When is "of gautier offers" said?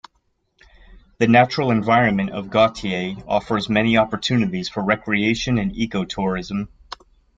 2.31-3.69